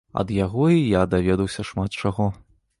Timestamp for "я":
0.99-1.03